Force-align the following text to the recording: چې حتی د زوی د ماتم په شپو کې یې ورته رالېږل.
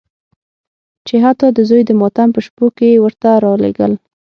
چې 1.07 1.15
حتی 1.25 1.47
د 1.53 1.59
زوی 1.69 1.81
د 1.85 1.91
ماتم 1.99 2.29
په 2.35 2.39
شپو 2.45 2.65
کې 2.77 2.87
یې 2.91 3.01
ورته 3.03 3.29
رالېږل. 3.45 3.93